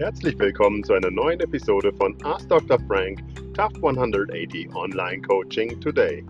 Herzlich 0.00 0.38
willkommen 0.38 0.82
zu 0.82 0.94
einer 0.94 1.10
neuen 1.10 1.40
Episode 1.40 1.92
von 1.92 2.16
Ask 2.24 2.48
Dr. 2.48 2.78
Frank 2.88 3.20
Tough 3.52 3.74
180 3.74 4.74
Online 4.74 5.20
Coaching 5.20 5.78
Today. 5.78 6.24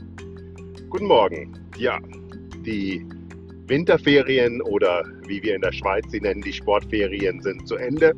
Guten 0.89 1.07
Morgen. 1.07 1.57
Ja, 1.79 2.01
die 2.67 3.07
Winterferien 3.69 4.61
oder 4.61 5.05
wie 5.29 5.41
wir 5.45 5.55
in 5.55 5.61
der 5.61 5.71
Schweiz 5.71 6.05
sie 6.11 6.21
nennen, 6.21 6.43
die 6.43 6.53
Sportferien 6.53 7.41
sind 7.43 7.69
zu 7.69 7.77
Ende 7.77 8.13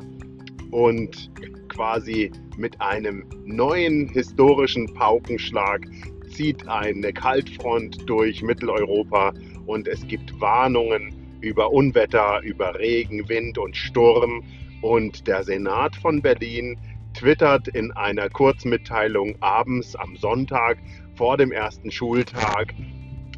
und 0.71 1.29
quasi 1.69 2.31
mit 2.57 2.81
einem 2.81 3.23
neuen 3.45 4.09
historischen 4.09 4.91
Paukenschlag 4.95 5.85
zieht 6.31 6.67
eine 6.67 7.13
Kaltfront 7.13 8.09
durch 8.09 8.41
Mitteleuropa 8.41 9.31
und 9.67 9.87
es 9.87 10.07
gibt 10.07 10.33
Warnungen 10.41 11.13
über 11.41 11.71
Unwetter, 11.71 12.41
über 12.41 12.73
Regen, 12.79 13.29
Wind 13.29 13.59
und 13.59 13.77
Sturm 13.77 14.43
und 14.83 15.27
der 15.27 15.43
Senat 15.43 15.95
von 15.95 16.21
Berlin 16.21 16.77
twittert 17.13 17.69
in 17.69 17.91
einer 17.93 18.29
Kurzmitteilung 18.29 19.35
abends 19.41 19.95
am 19.95 20.17
Sonntag 20.17 20.77
vor 21.15 21.37
dem 21.37 21.51
ersten 21.51 21.89
Schultag, 21.89 22.73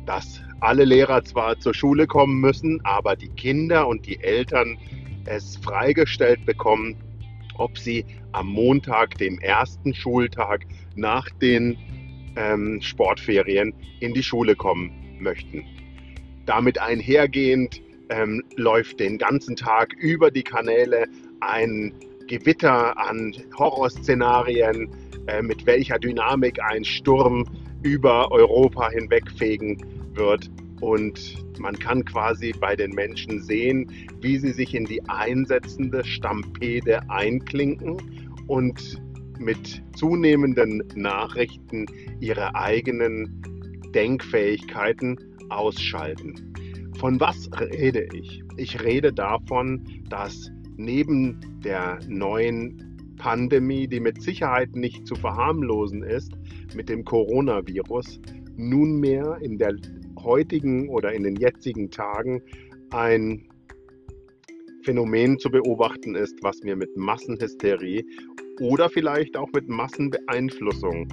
dass 0.05 0.41
alle 0.59 0.85
Lehrer 0.85 1.23
zwar 1.23 1.59
zur 1.59 1.75
Schule 1.75 2.07
kommen 2.07 2.41
müssen, 2.41 2.83
aber 2.83 3.15
die 3.15 3.29
Kinder 3.29 3.87
und 3.87 4.07
die 4.07 4.19
Eltern 4.23 4.77
es 5.25 5.57
freigestellt 5.57 6.45
bekommen, 6.45 6.95
ob 7.57 7.77
sie 7.77 8.05
am 8.31 8.47
Montag, 8.47 9.17
dem 9.19 9.39
ersten 9.39 9.93
Schultag 9.93 10.65
nach 10.95 11.29
den 11.29 11.77
ähm, 12.35 12.81
Sportferien, 12.81 13.73
in 13.99 14.13
die 14.13 14.23
Schule 14.23 14.55
kommen 14.55 14.91
möchten. 15.19 15.63
Damit 16.45 16.79
einhergehend 16.79 17.81
ähm, 18.09 18.43
läuft 18.55 18.99
den 18.99 19.17
ganzen 19.17 19.55
Tag 19.55 19.93
über 19.93 20.31
die 20.31 20.43
Kanäle 20.43 21.05
ein 21.41 21.93
Gewitter 22.27 22.97
an 22.97 23.35
Horrorszenarien, 23.57 24.89
äh, 25.27 25.41
mit 25.41 25.65
welcher 25.65 25.99
Dynamik 25.99 26.59
ein 26.61 26.83
Sturm 26.83 27.45
über 27.83 28.31
Europa 28.31 28.89
hinwegfegen 28.89 29.83
wird. 30.13 30.49
Und 30.81 31.35
man 31.59 31.77
kann 31.77 32.03
quasi 32.03 32.53
bei 32.59 32.75
den 32.75 32.91
Menschen 32.91 33.41
sehen, 33.41 33.91
wie 34.21 34.37
sie 34.37 34.51
sich 34.51 34.73
in 34.73 34.85
die 34.85 35.01
einsetzende 35.07 36.03
Stampede 36.03 37.01
einklinken 37.09 37.97
und 38.47 39.01
mit 39.39 39.83
zunehmenden 39.95 40.83
Nachrichten 40.95 41.85
ihre 42.19 42.55
eigenen 42.55 43.41
Denkfähigkeiten 43.93 45.17
ausschalten. 45.49 46.53
Von 46.99 47.19
was 47.19 47.49
rede 47.59 48.07
ich? 48.13 48.43
Ich 48.57 48.81
rede 48.81 49.11
davon, 49.11 49.83
dass 50.09 50.51
neben 50.77 51.39
der 51.63 51.99
neuen 52.07 53.15
Pandemie, 53.17 53.87
die 53.87 53.99
mit 53.99 54.21
Sicherheit 54.21 54.75
nicht 54.75 55.07
zu 55.07 55.15
verharmlosen 55.15 56.03
ist, 56.03 56.31
mit 56.75 56.89
dem 56.89 57.03
Coronavirus, 57.05 58.19
nunmehr 58.57 59.37
in 59.41 59.57
der 59.57 59.75
heutigen 60.19 60.89
oder 60.89 61.13
in 61.13 61.23
den 61.23 61.35
jetzigen 61.35 61.89
Tagen 61.91 62.41
ein 62.91 63.47
Phänomen 64.83 65.39
zu 65.39 65.49
beobachten 65.49 66.15
ist, 66.15 66.37
was 66.43 66.61
wir 66.63 66.75
mit 66.75 66.95
Massenhysterie 66.95 68.05
oder 68.61 68.89
vielleicht 68.89 69.35
auch 69.35 69.49
mit 69.53 69.67
Massenbeeinflussung 69.67 71.07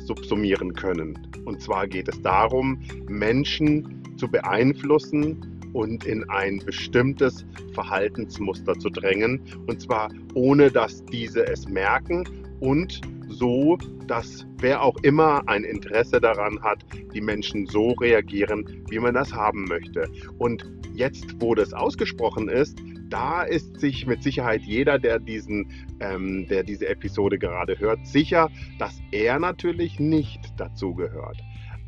subsumieren 0.00 0.72
können. 0.72 1.16
Und 1.44 1.62
zwar 1.62 1.86
geht 1.86 2.08
es 2.08 2.20
darum, 2.22 2.80
Menschen 3.08 4.02
zu 4.16 4.28
beeinflussen 4.28 5.53
und 5.74 6.04
in 6.04 6.28
ein 6.30 6.62
bestimmtes 6.64 7.44
Verhaltensmuster 7.74 8.78
zu 8.78 8.88
drängen. 8.88 9.42
Und 9.66 9.82
zwar 9.82 10.10
ohne, 10.32 10.70
dass 10.70 11.04
diese 11.06 11.46
es 11.46 11.68
merken 11.68 12.24
und 12.60 13.02
so, 13.28 13.76
dass 14.06 14.46
wer 14.58 14.82
auch 14.82 14.96
immer 15.02 15.42
ein 15.48 15.64
Interesse 15.64 16.20
daran 16.20 16.62
hat, 16.62 16.84
die 17.12 17.20
Menschen 17.20 17.66
so 17.66 17.92
reagieren, 17.92 18.84
wie 18.88 18.98
man 18.98 19.14
das 19.14 19.32
haben 19.32 19.64
möchte. 19.64 20.08
Und 20.38 20.70
jetzt, 20.94 21.40
wo 21.40 21.54
das 21.54 21.72
ausgesprochen 21.72 22.48
ist, 22.48 22.78
da 23.08 23.42
ist 23.42 23.78
sich 23.80 24.06
mit 24.06 24.22
Sicherheit 24.22 24.62
jeder, 24.62 24.98
der, 24.98 25.18
diesen, 25.18 25.70
ähm, 26.00 26.46
der 26.48 26.62
diese 26.62 26.88
Episode 26.88 27.38
gerade 27.38 27.78
hört, 27.78 28.06
sicher, 28.06 28.50
dass 28.78 29.00
er 29.12 29.38
natürlich 29.38 30.00
nicht 30.00 30.40
dazu 30.56 30.94
gehört. 30.94 31.38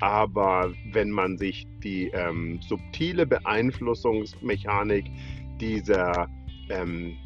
Aber 0.00 0.72
wenn 0.92 1.10
man 1.10 1.38
sich 1.38 1.66
die 1.82 2.10
ähm, 2.12 2.60
subtile 2.62 3.24
Beeinflussungsmechanik 3.26 5.06
dieser, 5.60 6.28
ähm, 6.68 7.16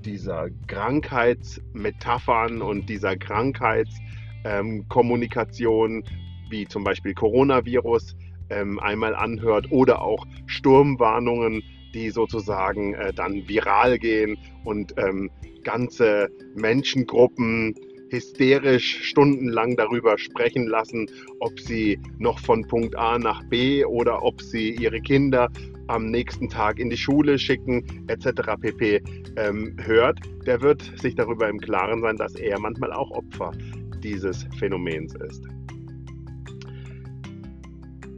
dieser 0.00 0.48
Krankheitsmetaphern 0.66 2.62
und 2.62 2.88
dieser 2.88 3.16
Krankheitskommunikation, 3.16 5.96
ähm, 5.96 6.04
wie 6.48 6.66
zum 6.66 6.84
Beispiel 6.84 7.12
Coronavirus, 7.12 8.16
ähm, 8.48 8.78
einmal 8.78 9.14
anhört 9.14 9.70
oder 9.70 10.00
auch 10.02 10.26
Sturmwarnungen, 10.46 11.62
die 11.94 12.10
sozusagen 12.10 12.94
äh, 12.94 13.12
dann 13.12 13.48
viral 13.48 13.98
gehen 13.98 14.38
und 14.64 14.94
ähm, 14.98 15.30
ganze 15.64 16.28
Menschengruppen 16.54 17.74
hysterisch 18.08 19.02
stundenlang 19.04 19.76
darüber 19.76 20.18
sprechen 20.18 20.66
lassen, 20.66 21.06
ob 21.40 21.58
sie 21.60 21.98
noch 22.18 22.38
von 22.38 22.66
Punkt 22.66 22.96
A 22.96 23.18
nach 23.18 23.42
B 23.48 23.84
oder 23.84 24.22
ob 24.22 24.40
sie 24.40 24.70
ihre 24.74 25.00
Kinder 25.00 25.50
am 25.88 26.06
nächsten 26.06 26.48
Tag 26.48 26.78
in 26.78 26.90
die 26.90 26.96
Schule 26.96 27.38
schicken, 27.38 27.84
etc. 28.08 28.42
pp. 28.60 29.02
Ähm, 29.36 29.76
hört, 29.80 30.18
der 30.46 30.60
wird 30.60 30.82
sich 30.96 31.14
darüber 31.14 31.48
im 31.48 31.60
Klaren 31.60 32.00
sein, 32.00 32.16
dass 32.16 32.34
er 32.34 32.58
manchmal 32.58 32.92
auch 32.92 33.10
Opfer 33.12 33.52
dieses 34.02 34.46
Phänomens 34.58 35.14
ist. 35.14 35.44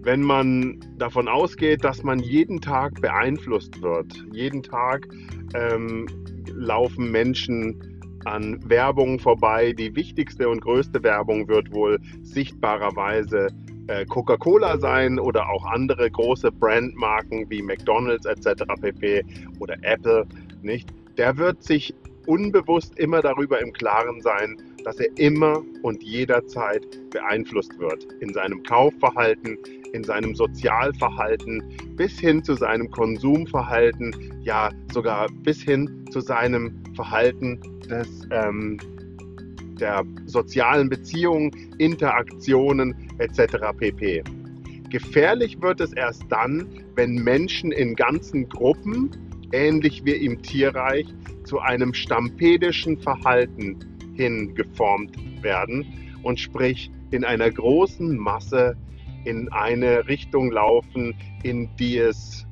Wenn 0.02 0.22
man 0.22 0.80
davon 0.96 1.28
ausgeht, 1.28 1.84
dass 1.84 2.02
man 2.02 2.18
jeden 2.20 2.60
Tag 2.60 3.00
beeinflusst 3.00 3.82
wird, 3.82 4.14
jeden 4.32 4.62
Tag 4.62 5.06
ähm, 5.54 6.06
laufen 6.54 7.10
Menschen 7.10 7.78
an 8.24 8.58
Werbung 8.68 9.18
vorbei. 9.18 9.72
Die 9.72 9.94
wichtigste 9.94 10.48
und 10.48 10.60
größte 10.60 11.02
Werbung 11.02 11.48
wird 11.48 11.72
wohl 11.72 11.98
sichtbarerweise 12.22 13.48
äh, 13.88 14.04
Coca-Cola 14.06 14.78
sein 14.78 15.18
oder 15.18 15.48
auch 15.48 15.64
andere 15.66 16.10
große 16.10 16.52
Brandmarken 16.52 17.48
wie 17.50 17.62
McDonald's 17.62 18.26
etc. 18.26 18.64
pp. 18.80 19.24
oder 19.60 19.76
Apple, 19.82 20.26
nicht? 20.62 20.88
Der 21.16 21.36
wird 21.36 21.62
sich 21.62 21.94
unbewusst 22.26 22.98
immer 22.98 23.22
darüber 23.22 23.60
im 23.60 23.72
Klaren 23.72 24.20
sein, 24.20 24.56
dass 24.84 24.98
er 25.00 25.08
immer 25.18 25.62
und 25.82 26.02
jederzeit 26.02 26.86
beeinflusst 27.10 27.78
wird 27.78 28.06
in 28.20 28.32
seinem 28.32 28.62
Kaufverhalten, 28.62 29.58
in 29.92 30.04
seinem 30.04 30.34
Sozialverhalten, 30.34 31.62
bis 31.96 32.18
hin 32.18 32.42
zu 32.44 32.54
seinem 32.54 32.90
Konsumverhalten, 32.90 34.14
ja 34.42 34.70
sogar 34.92 35.28
bis 35.42 35.62
hin 35.62 36.04
zu 36.10 36.20
seinem 36.20 36.82
Verhalten 36.94 37.60
des, 37.88 38.26
ähm, 38.30 38.78
der 39.80 40.04
sozialen 40.26 40.88
Beziehungen, 40.88 41.50
Interaktionen 41.78 42.94
etc. 43.18 43.56
pp. 43.76 44.22
Gefährlich 44.90 45.60
wird 45.60 45.80
es 45.80 45.92
erst 45.92 46.24
dann, 46.30 46.66
wenn 46.94 47.14
Menschen 47.14 47.72
in 47.72 47.94
ganzen 47.94 48.48
Gruppen, 48.48 49.10
ähnlich 49.52 50.04
wie 50.04 50.12
im 50.12 50.42
Tierreich, 50.42 51.06
zu 51.44 51.60
einem 51.60 51.94
stampedischen 51.94 52.98
Verhalten 52.98 53.78
hingeformt 54.18 55.16
werden 55.42 55.86
und 56.22 56.40
sprich 56.40 56.90
in 57.12 57.24
einer 57.24 57.50
großen 57.50 58.18
Masse 58.18 58.76
in 59.24 59.50
eine 59.52 60.08
Richtung 60.08 60.50
laufen, 60.50 61.14
in 61.42 61.74
die 61.76 61.98
es 61.98 62.46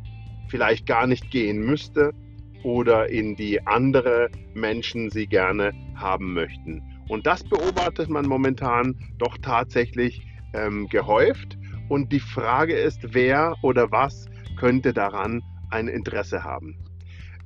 vielleicht 0.48 0.86
gar 0.86 1.06
nicht 1.06 1.30
gehen 1.30 1.58
müsste 1.58 2.12
oder 2.62 3.08
in 3.08 3.34
die 3.34 3.64
andere 3.66 4.30
Menschen 4.54 5.10
sie 5.10 5.26
gerne 5.26 5.72
haben 5.96 6.32
möchten. 6.34 6.82
Und 7.08 7.26
das 7.26 7.44
beobachtet 7.44 8.08
man 8.08 8.26
momentan 8.26 8.96
doch 9.18 9.36
tatsächlich 9.38 10.22
ähm, 10.54 10.88
gehäuft. 10.88 11.58
Und 11.88 12.12
die 12.12 12.20
Frage 12.20 12.74
ist, 12.74 13.14
wer 13.14 13.54
oder 13.62 13.90
was 13.90 14.26
könnte 14.58 14.92
daran 14.92 15.42
ein 15.70 15.88
Interesse 15.88 16.42
haben. 16.42 16.76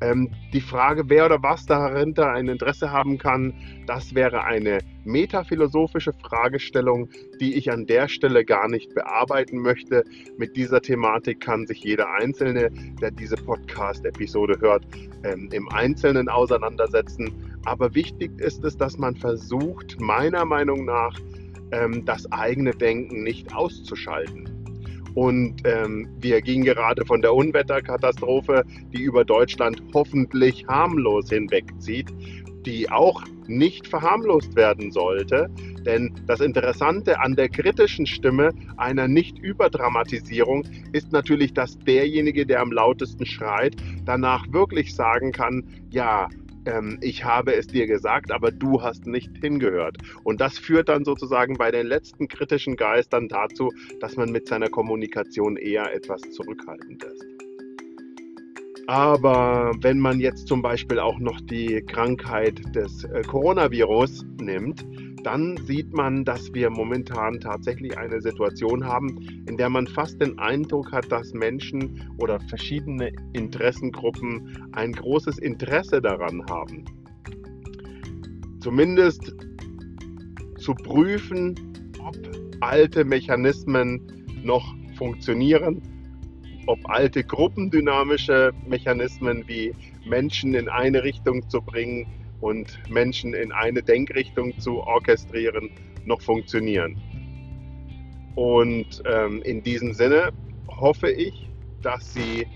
Ähm, 0.00 0.30
die 0.52 0.60
Frage, 0.60 1.08
wer 1.08 1.26
oder 1.26 1.42
was 1.42 1.66
dahinter 1.66 2.32
ein 2.32 2.48
Interesse 2.48 2.90
haben 2.90 3.18
kann, 3.18 3.54
das 3.86 4.14
wäre 4.14 4.44
eine 4.44 4.78
metaphilosophische 5.04 6.12
Fragestellung, 6.12 7.08
die 7.40 7.54
ich 7.54 7.70
an 7.70 7.86
der 7.86 8.08
Stelle 8.08 8.44
gar 8.44 8.68
nicht 8.68 8.94
bearbeiten 8.94 9.58
möchte. 9.58 10.04
Mit 10.38 10.56
dieser 10.56 10.80
Thematik 10.80 11.40
kann 11.40 11.66
sich 11.66 11.82
jeder 11.84 12.10
Einzelne, 12.14 12.70
der 13.00 13.10
diese 13.10 13.36
Podcast-Episode 13.36 14.58
hört, 14.60 14.84
ähm, 15.24 15.48
im 15.52 15.68
Einzelnen 15.68 16.28
auseinandersetzen. 16.28 17.32
Aber 17.64 17.94
wichtig 17.94 18.30
ist 18.40 18.64
es, 18.64 18.76
dass 18.76 18.96
man 18.96 19.16
versucht, 19.16 20.00
meiner 20.00 20.44
Meinung 20.44 20.84
nach, 20.86 21.18
ähm, 21.72 22.04
das 22.04 22.30
eigene 22.32 22.72
Denken 22.72 23.22
nicht 23.22 23.54
auszuschalten. 23.54 24.59
Und 25.14 25.62
ähm, 25.64 26.08
wir 26.20 26.40
gingen 26.40 26.64
gerade 26.64 27.04
von 27.04 27.20
der 27.22 27.34
Unwetterkatastrophe, 27.34 28.64
die 28.92 29.02
über 29.02 29.24
Deutschland 29.24 29.82
hoffentlich 29.92 30.66
harmlos 30.68 31.30
hinwegzieht. 31.30 32.08
die 32.66 32.90
auch 32.90 33.24
nicht 33.46 33.86
verharmlost 33.86 34.54
werden 34.54 34.90
sollte. 34.92 35.48
Denn 35.86 36.14
das 36.26 36.40
Interessante 36.40 37.20
an 37.20 37.34
der 37.34 37.48
kritischen 37.48 38.06
Stimme 38.06 38.50
einer 38.76 39.08
Nicht-Überdramatisierung 39.08 40.64
ist 40.92 41.10
natürlich, 41.12 41.54
dass 41.54 41.78
derjenige, 41.78 42.46
der 42.46 42.60
am 42.60 42.70
lautesten 42.70 43.26
schreit, 43.26 43.76
danach 44.04 44.52
wirklich 44.52 44.94
sagen 44.94 45.32
kann, 45.32 45.64
ja, 45.90 46.28
ähm, 46.66 46.98
ich 47.00 47.24
habe 47.24 47.54
es 47.54 47.66
dir 47.66 47.86
gesagt, 47.86 48.30
aber 48.30 48.50
du 48.50 48.82
hast 48.82 49.06
nicht 49.06 49.30
hingehört. 49.38 49.96
Und 50.24 50.40
das 50.40 50.58
führt 50.58 50.88
dann 50.88 51.04
sozusagen 51.04 51.56
bei 51.56 51.70
den 51.70 51.86
letzten 51.86 52.28
kritischen 52.28 52.76
Geistern 52.76 53.28
dazu, 53.28 53.70
dass 54.00 54.16
man 54.16 54.30
mit 54.30 54.48
seiner 54.48 54.68
Kommunikation 54.68 55.56
eher 55.56 55.92
etwas 55.94 56.20
zurückhaltend 56.22 57.02
ist. 57.04 57.24
Aber 58.86 59.72
wenn 59.82 60.00
man 60.00 60.18
jetzt 60.18 60.48
zum 60.48 60.62
Beispiel 60.62 60.98
auch 60.98 61.20
noch 61.20 61.40
die 61.42 61.80
Krankheit 61.82 62.60
des 62.74 63.04
äh, 63.04 63.22
Coronavirus 63.22 64.24
nimmt, 64.40 64.84
dann 65.22 65.56
sieht 65.66 65.92
man, 65.92 66.24
dass 66.24 66.52
wir 66.54 66.70
momentan 66.70 67.40
tatsächlich 67.40 67.96
eine 67.96 68.20
Situation 68.20 68.84
haben, 68.84 69.18
in 69.46 69.56
der 69.56 69.68
man 69.68 69.86
fast 69.86 70.20
den 70.20 70.38
Eindruck 70.38 70.92
hat, 70.92 71.10
dass 71.10 71.32
Menschen 71.32 72.10
oder 72.18 72.40
verschiedene 72.40 73.12
Interessengruppen 73.32 74.68
ein 74.72 74.92
großes 74.92 75.38
Interesse 75.38 76.00
daran 76.00 76.44
haben. 76.48 76.84
Zumindest 78.60 79.34
zu 80.58 80.74
prüfen, 80.74 81.54
ob 82.04 82.16
alte 82.60 83.04
Mechanismen 83.04 84.00
noch 84.42 84.74
funktionieren 84.96 85.80
ob 86.66 86.78
alte 86.88 87.24
gruppendynamische 87.24 88.52
Mechanismen 88.66 89.42
wie 89.48 89.74
Menschen 90.04 90.54
in 90.54 90.68
eine 90.68 91.02
Richtung 91.02 91.48
zu 91.48 91.60
bringen 91.60 92.06
und 92.40 92.78
Menschen 92.88 93.34
in 93.34 93.52
eine 93.52 93.82
Denkrichtung 93.82 94.58
zu 94.58 94.80
orchestrieren, 94.82 95.70
noch 96.04 96.20
funktionieren. 96.20 96.96
Und 98.34 99.02
ähm, 99.06 99.42
in 99.42 99.62
diesem 99.62 99.92
Sinne 99.92 100.30
hoffe 100.68 101.10
ich, 101.10 101.48
dass 101.82 102.14
Sie 102.14 102.46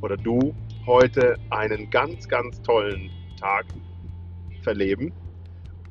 oder 0.00 0.16
du 0.16 0.54
heute 0.86 1.36
einen 1.50 1.90
ganz, 1.90 2.28
ganz 2.28 2.60
tollen 2.62 3.10
Tag 3.38 3.66
verleben 4.62 5.12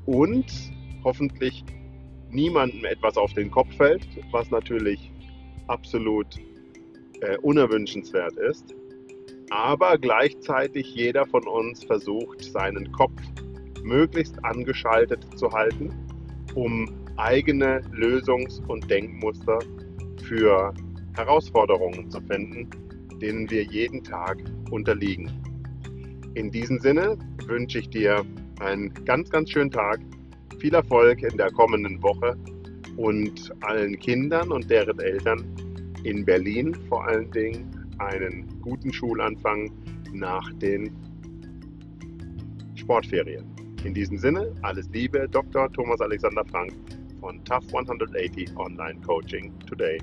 und 0.05 0.45
hoffentlich 1.03 1.63
niemandem 2.29 2.85
etwas 2.85 3.17
auf 3.17 3.33
den 3.33 3.51
Kopf 3.51 3.73
fällt, 3.75 4.07
was 4.31 4.49
natürlich 4.51 5.11
absolut 5.67 6.37
äh, 7.21 7.37
unerwünschenswert 7.37 8.35
ist, 8.37 8.75
aber 9.51 9.97
gleichzeitig 9.97 10.95
jeder 10.95 11.25
von 11.27 11.45
uns 11.45 11.83
versucht, 11.83 12.41
seinen 12.41 12.89
Kopf 12.93 13.21
möglichst 13.83 14.43
angeschaltet 14.45 15.27
zu 15.37 15.51
halten, 15.51 15.93
um 16.55 16.89
eigene 17.17 17.81
Lösungs- 17.91 18.65
und 18.67 18.89
Denkmuster 18.89 19.59
für 20.23 20.73
Herausforderungen 21.17 22.09
zu 22.09 22.21
finden, 22.21 22.69
denen 23.21 23.49
wir 23.51 23.63
jeden 23.63 24.01
Tag 24.03 24.37
unterliegen. 24.71 25.29
In 26.33 26.49
diesem 26.49 26.79
Sinne 26.79 27.17
wünsche 27.45 27.79
ich 27.79 27.89
dir 27.89 28.25
einen 28.61 28.93
ganz, 29.03 29.29
ganz 29.29 29.51
schönen 29.51 29.71
Tag, 29.71 29.99
viel 30.59 30.73
Erfolg 30.73 31.23
in 31.23 31.37
der 31.37 31.51
kommenden 31.51 32.01
Woche 32.01 32.37
und 32.95 33.51
allen 33.61 33.99
Kindern 33.99 34.49
und 34.49 34.69
deren 34.69 34.97
Eltern 34.99 35.43
in 36.05 36.23
Berlin 36.23 36.73
vor 36.87 37.05
allen 37.05 37.29
Dingen 37.31 37.80
einen 37.99 38.61
guten 38.61 38.91
Schulanfang 38.91 39.71
nach 40.13 40.51
den 40.53 40.91
Sportferien. 42.75 43.45
In 43.83 43.93
diesem 43.93 44.17
Sinne, 44.17 44.53
alles 44.61 44.89
Liebe, 44.89 45.27
Dr. 45.29 45.71
Thomas 45.71 46.01
Alexander 46.01 46.43
Frank 46.45 46.73
von 47.19 47.43
Tough 47.45 47.65
180 47.73 48.55
Online 48.57 48.99
Coaching 49.01 49.51
Today. 49.67 49.99